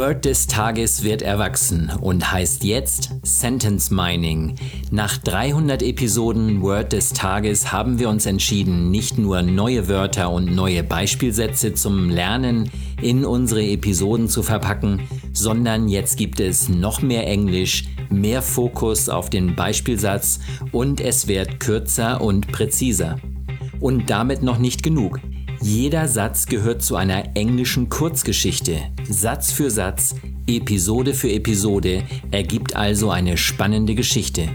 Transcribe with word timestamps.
Word 0.00 0.24
des 0.24 0.46
Tages 0.46 1.04
wird 1.04 1.20
erwachsen 1.20 1.92
und 2.00 2.32
heißt 2.32 2.64
jetzt 2.64 3.10
Sentence 3.22 3.90
Mining. 3.90 4.54
Nach 4.90 5.18
300 5.18 5.82
Episoden 5.82 6.62
Word 6.62 6.94
des 6.94 7.12
Tages 7.12 7.70
haben 7.70 7.98
wir 7.98 8.08
uns 8.08 8.24
entschieden, 8.24 8.90
nicht 8.90 9.18
nur 9.18 9.42
neue 9.42 9.88
Wörter 9.88 10.30
und 10.30 10.54
neue 10.54 10.82
Beispielsätze 10.82 11.74
zum 11.74 12.08
Lernen 12.08 12.70
in 13.02 13.26
unsere 13.26 13.62
Episoden 13.62 14.30
zu 14.30 14.42
verpacken, 14.42 15.02
sondern 15.34 15.86
jetzt 15.86 16.16
gibt 16.16 16.40
es 16.40 16.70
noch 16.70 17.02
mehr 17.02 17.26
Englisch, 17.26 17.84
mehr 18.08 18.40
Fokus 18.40 19.10
auf 19.10 19.28
den 19.28 19.54
Beispielsatz 19.54 20.40
und 20.72 21.02
es 21.02 21.28
wird 21.28 21.60
kürzer 21.60 22.22
und 22.22 22.50
präziser. 22.50 23.18
Und 23.80 24.08
damit 24.08 24.42
noch 24.42 24.56
nicht 24.56 24.82
genug. 24.82 25.20
Jeder 25.62 26.08
Satz 26.08 26.46
gehört 26.46 26.82
zu 26.82 26.96
einer 26.96 27.36
englischen 27.36 27.90
Kurzgeschichte. 27.90 28.78
Satz 29.06 29.52
für 29.52 29.70
Satz, 29.70 30.14
Episode 30.46 31.12
für 31.12 31.30
Episode 31.30 32.02
ergibt 32.30 32.76
also 32.76 33.10
eine 33.10 33.36
spannende 33.36 33.94
Geschichte. 33.94 34.48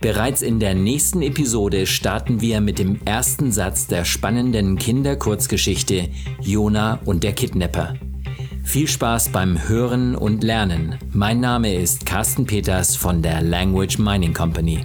Bereits 0.00 0.42
in 0.42 0.60
der 0.60 0.74
nächsten 0.74 1.22
Episode 1.22 1.86
starten 1.86 2.40
wir 2.40 2.60
mit 2.60 2.78
dem 2.78 3.00
ersten 3.04 3.50
Satz 3.50 3.88
der 3.88 4.04
spannenden 4.04 4.78
Kinderkurzgeschichte 4.78 6.08
Jona 6.40 7.00
und 7.04 7.24
der 7.24 7.32
Kidnapper. 7.32 7.94
Viel 8.62 8.86
Spaß 8.86 9.30
beim 9.30 9.68
Hören 9.68 10.14
und 10.14 10.44
Lernen. 10.44 10.98
Mein 11.12 11.40
Name 11.40 11.74
ist 11.74 12.06
Carsten 12.06 12.46
Peters 12.46 12.94
von 12.94 13.22
der 13.22 13.42
Language 13.42 13.98
Mining 13.98 14.34
Company. 14.34 14.84